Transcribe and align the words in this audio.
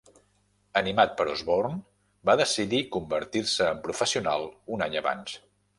Animat 0.79 1.13
per 1.19 1.27
Osborne, 1.33 1.75
va 2.31 2.37
decidir 2.41 2.81
convertir-se 2.97 3.69
en 3.75 3.87
professional 3.89 4.53
un 4.79 4.87
any 4.89 5.03
abans. 5.05 5.43